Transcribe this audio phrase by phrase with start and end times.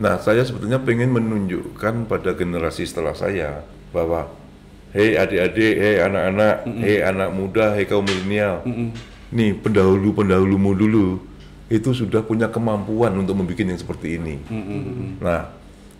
[0.00, 3.60] Nah, saya sebetulnya pengen menunjukkan pada generasi setelah saya
[3.92, 4.32] bahwa
[4.96, 8.64] hei adik-adik, hei anak-anak, hei anak muda, hei kaum milenial.
[9.30, 11.06] Nih, pendahulu-pendahulumu dulu
[11.68, 14.40] itu sudah punya kemampuan untuk membuat yang seperti ini.
[15.20, 15.52] Nah,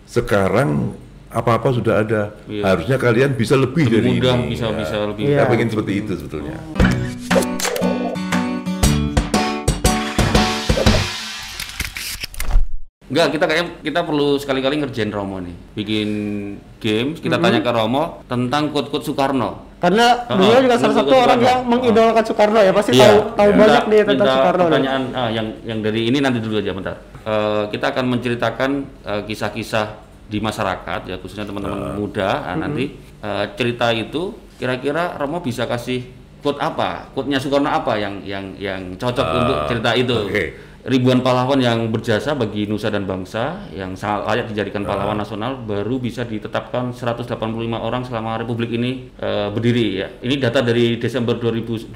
[0.09, 0.97] sekarang
[1.31, 2.35] apa-apa sudah ada.
[2.49, 2.63] Iya.
[2.67, 4.51] Harusnya kalian bisa lebih dari mudah ini.
[4.51, 4.75] bisa ya.
[4.75, 5.47] bisa lebih Saya Iya.
[5.47, 6.57] pengen seperti itu sebetulnya.
[13.11, 15.51] Enggak, kita kayak kita perlu sekali-kali ngerjain Romo nih.
[15.75, 16.09] Bikin
[16.79, 19.67] games, kita tanya ke Romo tentang quote-quote Soekarno.
[19.77, 21.43] Karena Oh, beliau juga salah satu orang Soekarno.
[21.43, 23.57] yang mengidolakan Soekarno ya, pasti Iya, tahu tahu iya.
[23.57, 24.61] banyak nih tentang minta Soekarno.
[24.61, 24.69] nih.
[24.69, 26.95] Pertanyaan ah, yang yang dari ini nanti dulu aja bentar.
[27.21, 28.71] Eh, kita akan menceritakan
[29.03, 29.85] eh, kisah-kisah
[30.25, 32.47] di masyarakat ya khususnya teman-teman muda.
[32.47, 36.05] Ah, Nanti eh, cerita itu kira-kira Romo bisa kasih
[36.39, 37.11] quote apa?
[37.11, 40.15] Quote-nya Soekarno apa yang yang yang cocok untuk cerita itu?
[40.15, 40.45] oke.
[40.81, 46.01] Ribuan pahlawan yang berjasa bagi nusa dan bangsa yang sangat layak dijadikan pahlawan nasional baru
[46.01, 47.37] bisa ditetapkan 185
[47.77, 50.07] orang selama republik ini eh, berdiri ya.
[50.25, 51.93] Ini data dari Desember 2019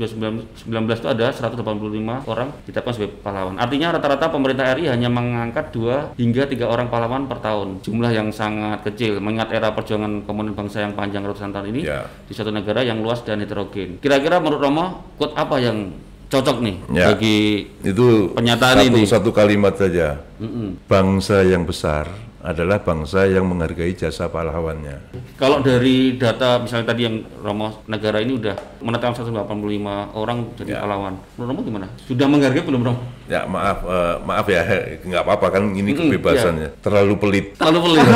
[0.70, 3.58] itu ada 185 orang ditetapkan sebagai pahlawan.
[3.58, 7.82] Artinya rata-rata pemerintah RI hanya mengangkat dua hingga tiga orang pahlawan per tahun.
[7.82, 12.06] Jumlah yang sangat kecil mengingat era perjuangan komunis bangsa yang panjang ratusan tahun ini Ya.
[12.30, 13.98] di suatu negara yang luas dan heterogen.
[13.98, 14.86] Kira-kira menurut Romo,
[15.18, 15.90] quote apa yang
[16.36, 17.06] cocok nih Ya.
[17.10, 17.38] bagi
[17.82, 19.02] Itu Pernyataan satu, ini.
[19.08, 20.20] satu kalimat saja.
[20.84, 25.18] Bangsa yang besar adalah bangsa yang menghargai jasa pahlawannya.
[25.34, 29.82] Kalau dari data misalnya tadi yang Romo negara ini udah menetapkan 185
[30.14, 30.80] orang jadi Ya.
[30.80, 31.18] pahlawan.
[31.36, 31.88] Menurut Romo gimana?
[32.00, 33.02] Sudah menghargai belum Romo?
[33.26, 34.62] Ya maaf, eh, maaf ya,
[35.02, 36.78] nggak apa-apa kan ini kebebasannya.
[36.78, 37.46] Terlalu pelit.
[37.58, 38.06] Terlalu pelit.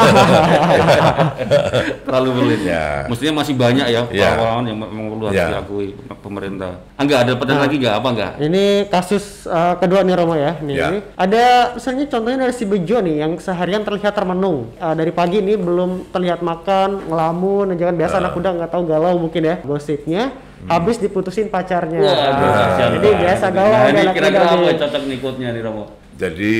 [2.06, 2.62] Terlalu pelit.
[2.62, 3.10] Ya.
[3.10, 4.38] Mestinya masih banyak ya Ya.
[4.38, 5.48] pahlawan yang memang perlu harus Ya.
[5.50, 5.88] diakui
[6.22, 6.72] pemerintah.
[6.94, 7.96] Ah, enggak ada pertanyaan lagi enggak?
[7.98, 8.32] Apa enggak?
[8.38, 10.54] Ini kasus uh, kedua nih Romo ya.
[10.62, 10.86] Nih, Ya.
[10.94, 14.70] ini ada misalnya contohnya dari si Bejo nih yang seharian terlihat termenung.
[14.78, 18.22] Uh, dari pagi ini belum terlihat makan, ngelamun, jangan biasa Ah.
[18.22, 20.30] anak muda nggak tahu galau mungkin ya gosipnya.
[20.60, 20.70] Hmm.
[20.70, 22.04] Habis diputusin pacarnya.
[22.04, 25.84] Wah, Nah, jadi biasa galau Nah, ini kira-kira apa cocok nih quote-nya nih Romo?
[26.20, 26.54] Jadi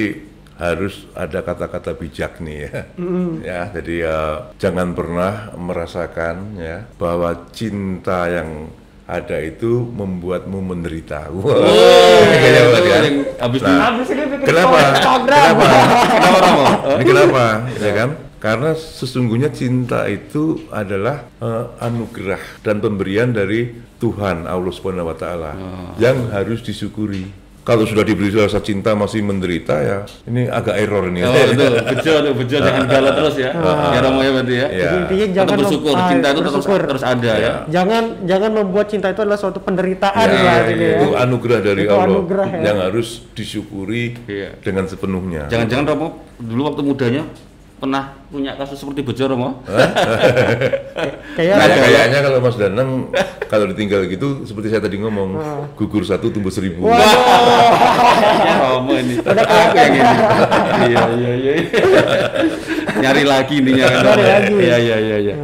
[0.56, 2.80] harus ada kata-kata bijak nih ya.
[3.44, 8.72] Ya, jadi eh, jangan pernah merasakan ya bahwa cinta yang
[9.04, 11.28] ada itu membuatmu menderita.
[11.36, 11.60] Wah.
[11.60, 13.00] Kayaknya banget ya.
[13.42, 14.78] habis Nah, Habis ini Kenapa?
[14.96, 15.44] program.
[15.44, 15.66] Kenapa?
[16.08, 16.66] Kenapa Romo?
[16.96, 17.44] Ini kenapa?
[17.80, 18.10] Ya kan?
[18.40, 25.52] Karena sesungguhnya cinta itu adalah eh, anugerah dan pemberian dari Tuhan Allah Subhanahu wa taala
[25.98, 27.28] yang harus disyukuri.
[27.60, 31.22] Kalau sudah diberi rasa cinta masih menderita ya ini agak error ini.
[31.22, 33.52] Oh, itu bejo bejo jangan galau terus ya.
[33.54, 34.68] Ya Romo ya berarti ya.
[34.72, 34.90] Ya.
[34.90, 36.80] Jadi intinya Tetap jangan bersyukur, mem- ah, cinta itu tetap bersyukur.
[36.88, 37.54] terus ada ya.
[37.70, 40.98] Jangan jangan membuat cinta itu adalah suatu penderitaan Ya, ya, ini ya.
[40.98, 42.62] itu anugerah dari Itu Allah anugerah ya.
[42.64, 43.08] yang harus
[43.38, 44.50] disyukuri Iya.
[44.64, 45.46] dengan sepenuhnya.
[45.46, 46.08] Jangan-jangan Romo
[46.40, 47.24] dulu waktu mudanya
[47.80, 49.50] pernah punya kasus seperti bejo Romo?
[51.40, 53.08] Kayak Nah, kayaknya kalau Mas Danang
[53.48, 55.40] kalau ditinggal gitu seperti saya tadi ngomong
[55.80, 56.92] gugur satu tumbuh seribu.
[56.92, 59.16] Ya Romo ini.
[59.24, 60.14] Aku yang ini.
[60.92, 61.54] Iya iya iya.
[63.00, 63.72] Nyari lagi kan.
[64.04, 64.54] Nyari lagi.
[64.60, 65.36] Iya iya iya iya.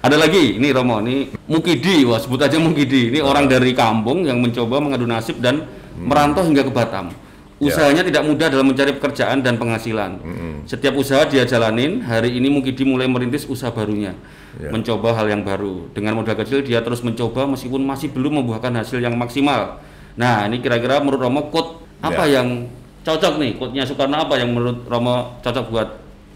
[0.00, 3.12] Ada lagi, ini Romo, ini Mukidi, wah sebut aja Mukidi.
[3.12, 7.12] Ini orang dari kampung yang mencoba mengadu nasib dan merantau hingga ke Batam.
[7.60, 10.16] Usahanya tidak mudah dalam mencari pekerjaan dan penghasilan.
[10.64, 14.16] Setiap usaha dia jalanin, hari ini Mukidi mulai merintis usaha barunya.
[14.56, 14.72] Ya.
[14.72, 15.92] Mencoba hal yang baru.
[15.92, 19.76] Dengan modal kecil dia terus mencoba meskipun masih belum membuahkan hasil yang maksimal.
[20.16, 22.40] Nah, ini kira-kira menurut Romo quote apa Ya.
[22.40, 22.66] yang
[23.04, 23.50] cocok nih?
[23.60, 25.88] Quote-nya Soekarno apa yang menurut Romo cocok buat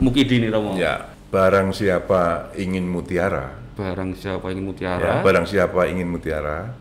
[0.04, 0.76] Mukidi nih Romo?
[0.76, 6.78] Ya, barang siapa ingin mutiara, Barang siapa ingin ya, mutiara, barang siapa ingin mutiara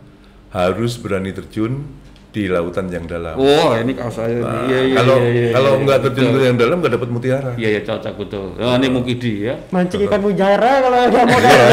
[0.53, 1.89] harus berani terjun
[2.33, 3.37] di lautan yang dalam.
[3.37, 6.09] Oh, ini kalau saya Nah, iya, iya, kalau iya, iya, kalau iya, nggak betul.
[6.17, 7.51] terjun ke yang dalam nggak dapat mutiara.
[7.53, 8.47] Iya, iya cocok betul.
[8.57, 9.55] Oh, ini Mukidi ya.
[9.69, 11.67] mancing ikan mujairah kalau nggak modal.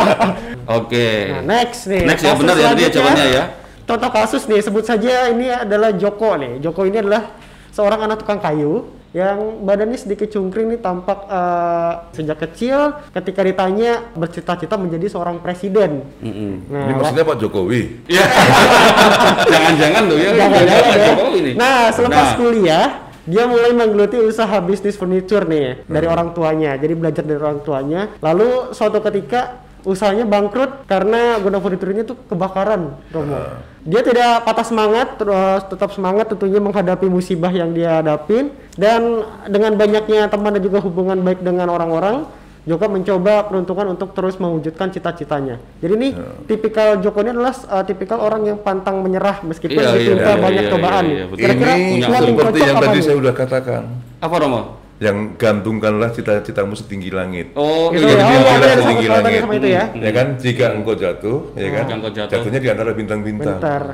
[0.80, 1.08] Oke.
[1.28, 2.02] Nah, next nih.
[2.08, 2.94] Next ya kasus benar ya ya selanjutnya.
[2.96, 3.44] jawabannya ya.
[3.82, 6.52] Contoh kasus nih, sebut saja ini adalah Joko nih.
[6.64, 7.22] Joko ini adalah
[7.68, 14.08] seorang anak tukang kayu yang badannya sedikit cungkring nih tampak eh, sejak kecil ketika ditanya
[14.12, 16.00] bercita-cita menjadi seorang presiden.
[16.18, 16.52] Mm-mm.
[16.72, 17.80] Nah, Ini maksudnya Pak Jokowi.
[18.08, 18.24] Iya.
[19.52, 20.30] Jangan-jangan tuh ya.
[20.34, 21.06] Jangan-jangan Pak ya.
[21.12, 21.54] Jokowi nih.
[21.54, 22.86] Nah, selepas Nah, kuliah,
[23.22, 26.14] dia mulai menggeluti usaha bisnis furniture nih dari Hmm.
[26.16, 26.74] orang tuanya.
[26.74, 28.00] Jadi belajar dari orang tuanya.
[28.18, 33.38] Lalu suatu ketika usahanya bangkrut karena gudang furniturnya tuh kebakaran, Romo.
[33.82, 39.74] Dia tidak patah semangat, terus tetap semangat tentunya menghadapi musibah yang dia hadapin dan dengan
[39.74, 42.26] banyaknya teman dan juga hubungan baik dengan orang-orang
[42.62, 45.58] Joko mencoba peruntungan untuk terus mewujudkan cita-citanya.
[45.82, 46.08] Jadi ini
[46.46, 50.38] tipikal Joko ini adalah uh, tipikal orang yang pantang menyerah meskipun Iya, iya, ditimpa iya,
[50.38, 51.04] banyak iya, cobaan.
[51.10, 51.40] iya, iya, betul.
[51.42, 53.82] Kira-kira ini seperti cocok yang apa tadi saya sudah katakan.
[54.22, 54.81] apa Romo?
[55.02, 57.50] Yang gantungkanlah cita-citamu setinggi langit.
[57.54, 57.98] Oh, iya.
[57.98, 59.40] ya, Jadi oh, iya, ada setinggi sama- langit.
[59.42, 59.84] sama itu ya.
[59.92, 62.32] Ya kan, jika engkau jatuh, ya kan, Jika engkau jatuh.
[62.32, 63.58] jatuhnya di antara bintang-bintang.
[63.58, 63.84] Bentar.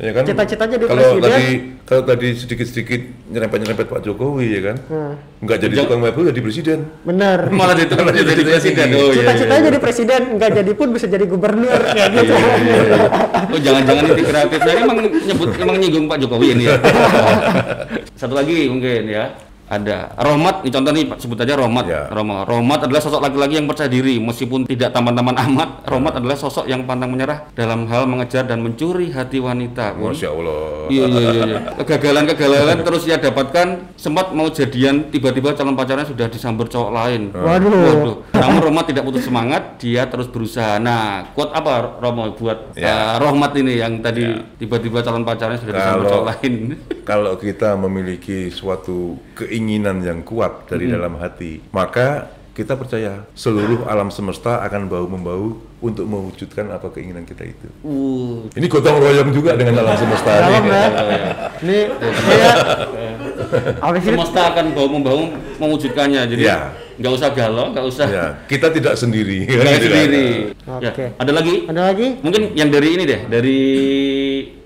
[0.00, 0.24] Ya kan?
[0.24, 1.22] Cita-cita jadi kalau presiden.
[1.28, 1.46] tadi
[1.84, 6.40] kalau tadi sedikit-sedikit nyerempet-nyerempet Pak Jokowi ya kan, Nah, nggak jadi Jok- tukang mebel jadi
[6.40, 6.78] presiden.
[7.02, 7.38] bener.
[7.52, 8.86] Malah itu Malah jadi jadi presiden.
[8.88, 9.14] Oh iya.
[9.20, 12.34] Cita-citanya jadi presiden, nggak jadi pun bisa jadi gubernur kayak gitu.
[13.44, 14.58] Oh jangan-jangan ini kreatif.
[14.58, 16.76] Nah, ini emang nyebut emang nyinggung Pak Jokowi ini ya.
[18.20, 19.24] Satu lagi mungkin ya.
[19.68, 21.84] Ada Romat, ini contoh nih Pak, sebut aja Romat.
[21.88, 22.02] Ya.
[22.10, 22.44] Romat.
[22.44, 25.68] Romat adalah sosok laki-laki yang percaya diri meskipun tidak tampan-tampan amat.
[25.88, 29.96] Romat adalah sosok yang pantang menyerah dalam hal mengejar dan mencuri hati wanita.
[29.96, 30.60] Wih, Masya Allah.
[30.92, 31.44] Iya iya iya.
[31.46, 31.58] iya.
[31.80, 37.32] Kegagalan-kegagalan terus ia dapatkan sempat mau jadian tiba-tiba calon pacarnya sudah disamber cowok lain.
[37.32, 38.28] Waduh.
[38.36, 40.76] Namun Romat tidak putus semangat, dia terus berusaha.
[40.76, 43.16] Nah, quote apa Romo buat Ya.
[43.16, 44.24] uh, Rohmat ini yang tadi
[44.56, 46.54] tiba-tiba calon pacarnya sudah disamber Kalau- cowok lain.
[47.02, 54.12] Kalau kita memiliki suatu keinginan yang kuat dari dalam hati, maka kita percaya seluruh alam
[54.12, 57.64] semesta akan bau membau untuk mewujudkan apa keinginan kita itu.
[57.80, 60.30] Uh, Ini gotong royong juga dengan alam semesta.
[60.30, 60.70] Dalam nih.
[60.70, 60.86] ya.
[61.58, 62.56] Ini kayak
[63.80, 64.08] apa sih?
[64.08, 65.20] semesta akan bau membau
[65.58, 66.22] mewujudkannya.
[66.28, 66.76] Jadi Ya.
[67.00, 69.48] nggak usah galau, nggak usah Ya, kita tidak sendiri.
[69.48, 69.80] nggak Gitu kan.
[69.80, 70.26] sendiri.
[70.84, 71.06] Ya, Oke.
[71.18, 71.54] ada lagi?
[71.66, 72.08] Ada lagi?
[72.22, 73.58] Mungkin yang dari ini deh, dari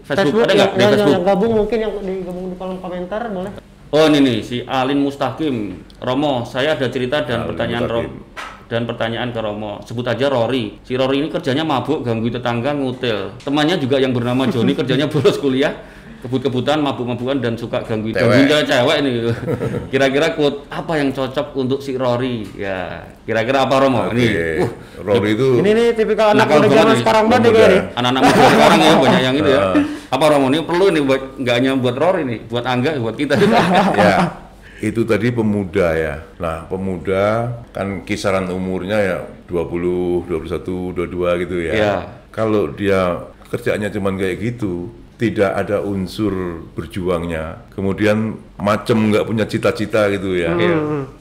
[0.07, 0.71] Facebook, Facebook, ada yang, nggak?
[0.71, 1.15] Dari yang, Facebook.
[1.15, 3.53] yang gabung mungkin yang digabung di kolom komentar boleh.
[3.89, 5.57] Oh ini nih si Alin Mustaqim.
[5.99, 8.67] Romo, saya ada cerita dan Alin pertanyaan Rom Mustaqim.
[8.67, 9.73] dan pertanyaan ke Romo.
[9.83, 10.79] Sebut aja Rory.
[10.83, 13.35] Si Rory ini kerjanya mabuk, ganggu tetangga, ngutil.
[13.41, 15.71] Temannya juga yang bernama Joni kerjanya bolos kuliah,
[16.19, 18.27] kebut-kebutan, mabuk-mabukan dan suka gangguin Cewek.
[18.27, 19.15] gangguin cewek, cewek nih.
[19.95, 22.43] Kira-kira quote apa yang cocok untuk si Rory?
[22.59, 24.11] Ya, kira-kira apa Romo?
[24.11, 24.19] Oke.
[24.19, 24.27] Ini
[24.67, 24.71] uh,
[25.07, 27.81] Rory itu Ini nih tipikal anak muda zaman sekarang banget nih.
[27.95, 29.63] anak-anak muda sekarang ya banyak yang itu ya.
[30.11, 33.35] Apa Romo ini perlu nih buat nggak hanya buat Rory nih, buat Angga, buat kita
[33.39, 33.59] juga.
[33.99, 34.47] ya
[34.81, 36.15] itu tadi pemuda ya.
[36.37, 39.17] Nah, pemuda kan kisaran umurnya ya
[39.49, 41.73] 20, 21, 22 gitu ya.
[41.73, 41.95] Iya.
[42.29, 47.73] Kalau dia kerjaannya cuman kayak gitu, tidak ada unsur berjuangnya.
[47.73, 50.53] Kemudian macem nggak punya cita-cita gitu ya.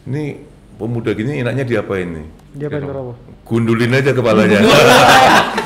[0.03, 0.23] Ini
[0.75, 2.27] pemuda gini enaknya diapain nih?
[2.59, 3.13] Dia pengen Romo.
[3.47, 4.59] Gundulin aja kepalanya.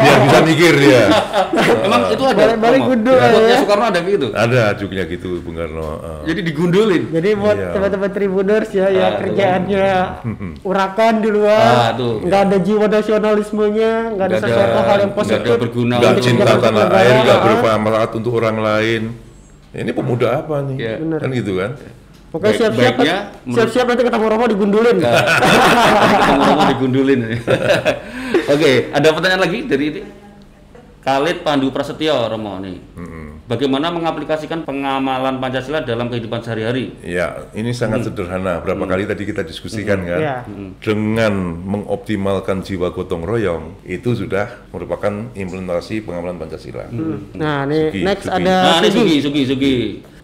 [0.00, 1.02] Biar bisa mikir dia.
[1.86, 2.88] Emang itu ada Balik-balik Romo?
[2.90, 3.58] gundul Quote-nya ya.
[3.58, 4.26] Soekarno ada gitu.
[4.32, 5.88] Ada juga gitu Bung Karno.
[5.98, 6.20] Eh.
[6.26, 7.02] Jadi digundulin.
[7.10, 7.70] Jadi buat Iya.
[7.70, 9.88] teman-teman tribuners ya, ya Ah, kerjaannya
[10.68, 12.20] urakan di luar, Ah, tuh.
[12.20, 15.56] nggak ada jiwa nasionalismenya, nggak ada sesuatu hal yang positif.
[15.58, 17.44] berguna nggak untuk cinta tanah air, nggak ah.
[17.44, 19.02] bermanfaat untuk orang lain.
[19.70, 20.76] Ini pemuda apa nih?
[20.76, 20.94] Iya.
[20.98, 21.18] Benar.
[21.20, 21.70] Kan gitu kan?
[22.30, 22.94] Pokoknya Baik- siap-siap,
[23.44, 24.96] siap-siap nanti ketemu Romo digundulin.
[26.12, 27.20] Ketemu Romo digundulin.
[28.50, 30.02] Oke, ada pertanyaan lagi dari ini?
[31.00, 32.76] Khalid Pandu Prasetyo Romo nih.
[33.46, 36.94] Bagaimana mengaplikasikan pengamalan Pancasila dalam kehidupan sehari-hari?
[37.02, 38.62] Ya, ini sangat sederhana.
[38.62, 40.20] Berapa kali tadi kita diskusikan kan?
[40.22, 40.36] Iya.
[40.78, 41.34] Dengan
[41.66, 46.90] mengoptimalkan jiwa gotong royong, itu sudah merupakan implementasi pengamalan Pancasila.
[47.34, 48.38] Nah, nih Sugi, next Sugi.
[48.38, 48.90] ada Nah, ini.
[48.94, 49.76] Sugi, Sugi, Sugi.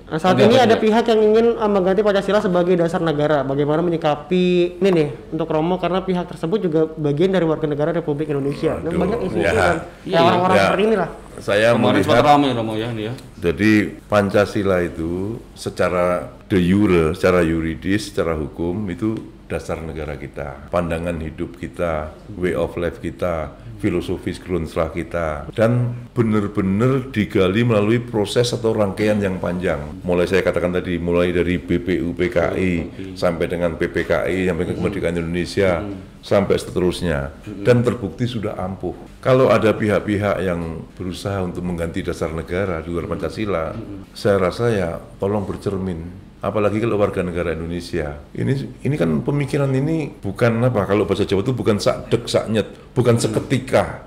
[0.07, 3.43] Nah, saat ini ada pihak yang ingin uh, mengganti Pancasila sebagai dasar negara.
[3.43, 8.31] Bagaimana menyikapi ini nih untuk Romo karena pihak tersebut juga bagian dari warga negara Republik
[8.31, 8.79] Indonesia.
[8.79, 9.51] Dan Waduh, banyak isu ya.
[9.51, 9.77] kan.
[10.07, 10.63] Kayak orang-orang ya.
[10.63, 11.11] seperti inilah.
[11.37, 13.15] Saya Kemarin sempat melihat ramai Romo ya ini ya.
[13.43, 13.73] Jadi
[14.07, 16.07] Pancasila itu secara
[16.47, 22.75] de jure, secara yuridis, secara hukum itu dasar negara kita, pandangan hidup kita, way of
[22.75, 29.79] life kita, filosofis Grundslah kita, dan benar-benar digali melalui proses atau rangkaian yang panjang.
[30.03, 32.73] Mulai saya katakan tadi, mulai dari BPU PKI
[33.15, 35.85] sampai dengan PPKI sampai ke kemerdekaan Indonesia
[36.27, 37.31] sampai seterusnya,
[37.63, 38.99] dan terbukti sudah ampuh.
[39.23, 43.79] Kalau ada pihak-pihak yang berusaha untuk mengganti dasar negara di luar Pancasila,
[44.11, 44.91] saya rasa ya
[45.23, 48.21] tolong bercermin apalagi kalau warga negara Indonesia.
[48.37, 52.53] Ini ini kan pemikiran ini bukan apa kalau bahasa Jawa itu bukan sak dek sak
[52.53, 54.05] nyet bukan seketika.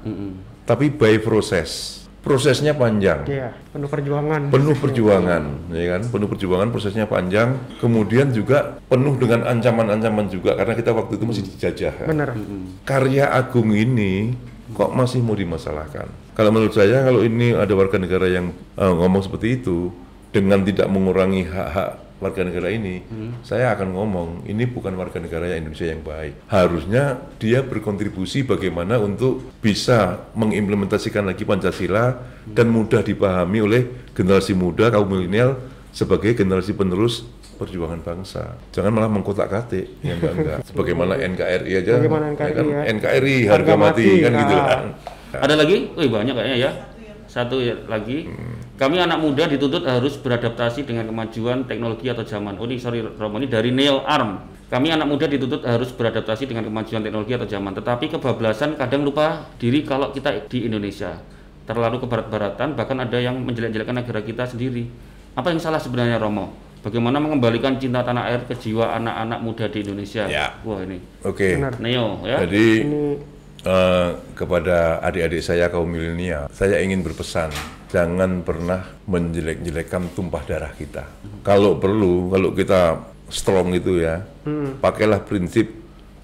[0.66, 1.98] Tapi by proses.
[2.20, 3.24] Prosesnya panjang.
[3.32, 4.52] Iya, penuh perjuangan.
[4.52, 6.02] penuh perjuangan ya kan?
[6.04, 7.56] Penuh perjuangan prosesnya panjang.
[7.80, 11.94] Kemudian juga penuh dengan ancaman-ancaman juga karena kita waktu itu masih dijajah.
[12.04, 12.08] Kan.
[12.12, 12.30] Benar.
[12.84, 14.36] karya agung ini
[14.76, 16.12] kok masih mau dimasalahkan?
[16.36, 19.88] Kalau menurut saya kalau ini ada warga negara yang eh, ngomong seperti itu
[20.30, 23.02] dengan tidak mengurangi hak-hak warga negara ini,
[23.42, 26.52] saya akan ngomong ini bukan warga negara Indonesia yang baik.
[26.52, 34.92] Harusnya dia berkontribusi bagaimana untuk bisa mengimplementasikan lagi Pancasila dan mudah dipahami oleh generasi muda
[34.92, 35.56] kaum milenial
[35.96, 37.26] sebagai generasi penerus
[37.60, 38.56] perjuangan bangsa.
[38.72, 40.58] Jangan malah mengkotak-katik, ya enggak enggak.
[40.72, 42.64] Sebagaimana NKRI aja, Bagaimana ya NKRI kan?
[42.64, 42.82] ya.
[42.96, 44.64] NKRI harga, Harga mati, mati, kan gitu ah.
[44.64, 44.86] kan.
[45.44, 45.78] Ada lagi?
[46.00, 46.72] Wih banyak kayaknya ya.
[47.28, 48.32] Satu ya lagi.
[48.80, 52.56] Kami anak muda dituntut harus beradaptasi dengan kemajuan teknologi atau zaman.
[52.56, 54.40] Oh ini sorry Romo ini dari Neil Arm.
[54.72, 57.76] Kami anak muda dituntut harus beradaptasi dengan kemajuan teknologi atau zaman.
[57.76, 61.20] Tetapi kebablasan kadang lupa diri kalau kita di Indonesia.
[61.68, 64.88] Terlalu kebarat-baratan bahkan ada yang menjelek-jelekan negara kita sendiri.
[65.36, 66.56] Apa yang salah sebenarnya Romo?
[66.80, 70.24] Bagaimana mengembalikan cinta tanah air ke jiwa anak-anak muda di Indonesia?
[70.32, 70.56] Ya.
[70.64, 71.60] Wah ini Oke.
[71.60, 71.76] Benar.
[71.84, 72.48] Neo ya.
[72.48, 72.88] Jadi
[73.66, 77.52] eh, kepada adik-adik saya kaum milenial, saya ingin berpesan
[77.90, 81.10] jangan pernah menjelek-jelekan tumpah darah kita.
[81.42, 83.02] Kalau perlu, kalau kita
[83.34, 84.22] strong itu ya,
[84.82, 85.70] pakailah prinsip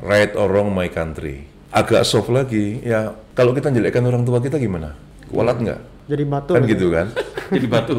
[0.01, 1.45] right or wrong my country.
[1.73, 4.95] Agak soft lagi, ya kalau kita jelekkan orang tua kita gimana?
[5.27, 5.81] Kualat nggak?
[6.05, 6.51] Jadi batu.
[6.53, 7.07] Kan gitu kan?
[7.55, 7.97] Jadi batu.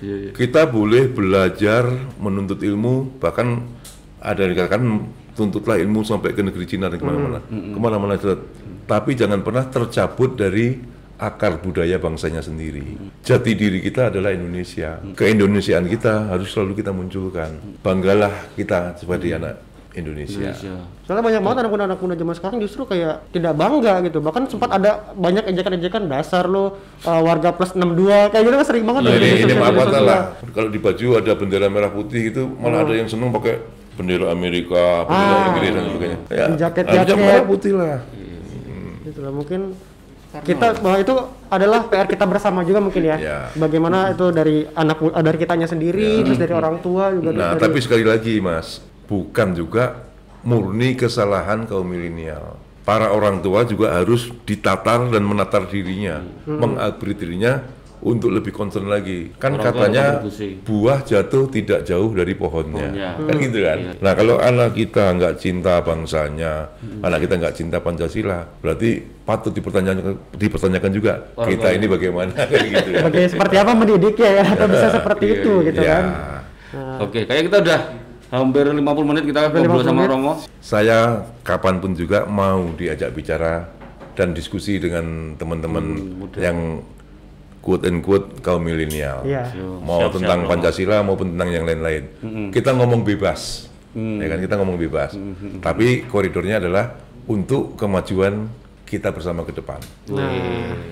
[0.00, 0.30] Iya, iya.
[0.32, 1.84] kita boleh belajar
[2.16, 3.68] menuntut ilmu bahkan
[4.16, 4.82] ada yang dikatakan
[5.38, 7.38] tuntutlah ilmu sampai ke negeri Cina dan ke mana-mana.
[7.46, 8.34] ke mana-mana saja.
[8.84, 10.74] tapi jangan pernah tercabut dari
[11.18, 12.94] akar budaya bangsanya sendiri.
[13.22, 14.98] Jati diri kita adalah Indonesia.
[15.14, 17.78] Keindonesiaan kita harus selalu kita munculkan.
[17.82, 19.58] Banggalah kita sebagai anak
[19.92, 20.74] Indonesia, Indonesia.
[21.02, 24.18] Soalnya banyak banget anak muda-anak muda zaman sekarang justru kayak tidak bangga gitu.
[24.22, 28.84] Bahkan sempat ada banyak ejekan-ejekan dasar lo uh, warga plus 62 kayak gitu kan sering
[28.86, 29.98] banget Nah, ini ini media.
[29.98, 30.22] lah.
[30.54, 33.58] Kalau di baju ada bendera merah putih itu malah ada yang seneng pakai
[33.98, 35.48] bendera Amerika, bendera Ah.
[35.50, 36.18] Inggris dan sebagainya.
[36.30, 36.98] Ya, Jaket-jaket.
[37.02, 37.96] harusnya merah putih lah.
[39.02, 39.60] Gitu lah mungkin
[40.38, 41.14] kita bahwa itu
[41.48, 43.16] adalah PR kita bersama juga mungkin ya.
[43.18, 43.38] Ya.
[43.52, 47.78] Bagaimana itu dari anak dari kitanya sendiri, terus dari orang tua juga Nah, dari tapi
[47.80, 48.78] sekali lagi, Mas,
[49.08, 50.06] bukan juga
[50.44, 52.60] murni kesalahan kaum milenial.
[52.84, 57.60] Para orang tua juga harus ditatar dan menatar dirinya, mengupgrade dirinya
[58.00, 59.34] untuk lebih concern lagi.
[59.34, 60.22] Kan Orang katanya
[60.62, 62.88] buah jatuh tidak jauh dari pohonnya.
[62.88, 63.10] Pohonnya.
[63.18, 63.78] Kan gitu kan?
[63.98, 68.90] Nah, kalau anak kita nggak cinta bangsanya, anak kita nggak cinta Pancasila, berarti
[69.22, 72.98] patut dipertanyakan dipertanyakan juga Orang kita ini bagaimana kan gitu ya.
[73.02, 75.90] sebagai seperti apa mendidik ya, ya atau bisa seperti Iya, itu gitu Ya.
[75.90, 76.04] kan.
[77.00, 77.80] Oke, kayak kita udah
[78.28, 80.10] hampir 50 menit kita ngobrol 50 sama menit.
[80.12, 80.32] Romo.
[80.58, 80.98] saya
[81.40, 83.72] kapan pun juga mau diajak bicara
[84.12, 85.84] dan diskusi dengan teman-teman
[86.34, 86.84] yang
[87.68, 89.20] quote and quote kaum milenial.
[89.28, 89.52] Iya.
[89.84, 90.50] Mau Siap-siap, tentang Romo.
[90.56, 92.02] Pancasila maupun tentang yang lain-lain.
[92.48, 93.68] Kita ngomong bebas.
[93.92, 95.12] Ya kan kita ngomong bebas.
[95.60, 96.96] Tapi koridornya adalah
[97.28, 98.48] untuk kemajuan
[98.88, 99.76] kita bersama ke depan.
[100.08, 100.32] Nah,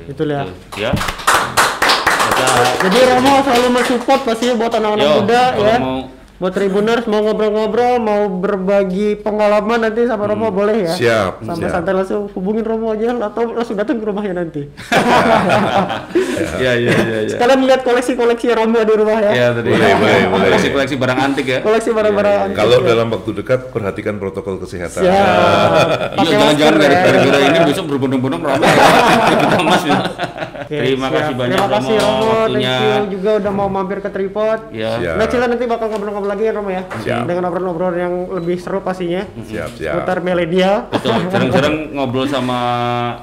[0.05, 0.45] itulah.
[0.77, 0.93] Ya.
[0.93, 2.45] Kita
[2.85, 5.77] Jadi Romo selalu mensupport pasti buat anak-anak muda ya.
[5.81, 10.93] mau- Buat Tribuners mau ngobrol-ngobrol, mau berbagi pengalaman nanti sama Romo boleh ya.
[10.93, 10.99] Hmm.
[10.99, 11.71] Siap, Sama siap.
[11.73, 14.69] santai langsung hubungin Romo aja atau langsung datang ke rumahnya nanti.
[16.63, 17.31] ya ya ya ya.
[17.33, 19.31] Sekalian lihat koleksi-koleksi Romo di rumah ya.
[19.33, 20.45] Ya tadi Boleh, boleh, boleh.
[20.47, 21.59] koleksi-koleksi barang antik ya.
[21.65, 22.87] Koleksi barang-barang antik Kalau ya.
[22.87, 25.03] dalam waktu dekat perhatikan protokol kesehatan.
[25.03, 25.25] Siap.
[26.27, 27.01] Iya, jangan-jangan masker ya.
[27.07, 28.85] gara-gara ini besok berbondong-bondong ramai ya.
[29.37, 29.99] Kita Mas ya.
[30.59, 31.17] Oke, Terima siap.
[31.17, 34.61] kasih banyak Terima kasih Romo Romo, thank you juga udah mau mampir ke Tripod.
[34.71, 34.91] Ya.
[34.99, 35.15] Siap.
[35.15, 36.83] Nah, Cila nanti bakal ngobrol-ngobrol lagi ya Romo ya.
[36.99, 37.25] Siap.
[37.25, 39.23] Dengan obrolan-obrolan yang lebih seru pastinya.
[39.39, 39.93] Siap, siap.
[39.97, 40.87] Seputar milenial.
[40.89, 42.59] Betul, jarang-jarang ngobrol sama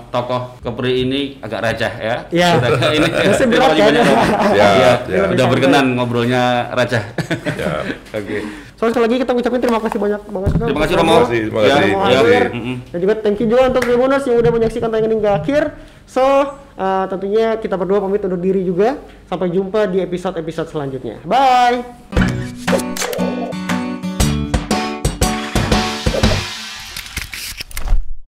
[0.09, 2.15] tokoh Kepri ini agak rajah ya.
[2.27, 2.49] Iya.
[2.57, 3.87] Kita- ini Masih terima berat kasih kan?
[3.89, 4.23] banyak Romo.
[4.25, 5.27] Siap, Iya, siap.
[5.29, 7.03] udah berkenan ngobrolnya rajah.
[7.29, 7.83] Siap.
[8.17, 8.37] Oke.
[8.73, 10.51] So sekali lagi kita ucapin terima kasih banyak banget.
[10.57, 11.07] Terima kasih Romo.
[11.09, 11.23] Romo.
[11.23, 12.41] kasih, terima Ya, kasih, Romo terima kasih.
[12.85, 15.63] Dan juga thank you juga untuk Tribuners yang udah menyaksikan tayangan hingga akhir.
[16.03, 16.23] So,
[16.75, 18.99] uh, tentunya kita berdua pamit undur diri juga.
[19.23, 21.23] Sampai jumpa di episode-episode selanjutnya.
[21.23, 22.22] Bye!